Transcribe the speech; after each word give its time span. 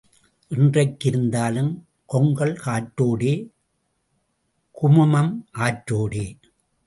என்றைக்கு 0.51 1.09
இருந்தாலும் 1.09 1.85
கொங்கல் 2.09 2.55
காற்றோடே, 2.65 3.33
குமுமம் 4.81 5.33
ஆற்றோடே. 5.57 6.25